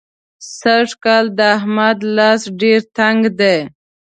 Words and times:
سږکال 0.59 1.25
د 1.37 1.39
احمد 1.57 1.97
لاس 2.15 2.41
ډېر 2.61 2.79
تنګ 2.97 3.21
دی. 3.39 3.57